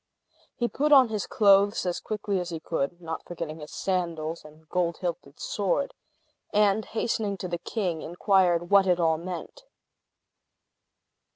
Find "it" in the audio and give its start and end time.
8.87-8.99